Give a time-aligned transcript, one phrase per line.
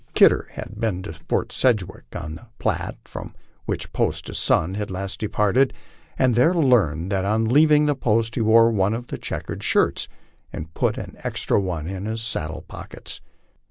[0.15, 4.89] Kidder had been to Fort Sedgwick on the Platte, from which post his son had
[4.89, 5.73] last departed,
[6.17, 10.07] and there learned that on leaving the post he wore one of the checked shirts
[10.51, 13.21] and put an extra one in his saddle pockets.